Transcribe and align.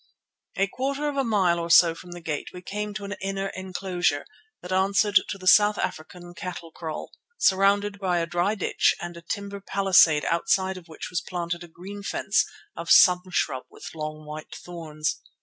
A 0.55 0.65
quarter 0.65 1.07
of 1.09 1.15
a 1.15 1.23
mile 1.23 1.59
or 1.59 1.69
so 1.69 1.93
from 1.93 2.09
the 2.13 2.21
gate 2.21 2.47
we 2.51 2.63
came 2.63 2.91
to 2.95 3.05
an 3.05 3.13
inner 3.21 3.49
enclosure, 3.53 4.25
that 4.63 4.71
answered 4.71 5.19
to 5.29 5.37
the 5.37 5.45
South 5.45 5.77
African 5.77 6.33
cattle 6.33 6.71
kraal, 6.71 7.11
surrounded 7.37 7.99
by 7.99 8.17
a 8.17 8.25
dry 8.25 8.55
ditch 8.55 8.95
and 8.99 9.15
a 9.15 9.21
timber 9.21 9.59
palisade 9.61 10.25
outside 10.25 10.75
of 10.77 10.87
which 10.87 11.11
was 11.11 11.21
planted 11.21 11.63
a 11.63 11.67
green 11.67 12.01
fence 12.01 12.43
of 12.75 12.89
some 12.89 13.21
shrub 13.29 13.65
with 13.69 13.93
long 13.93 14.25
white 14.25 14.55
thorns. 14.55 15.21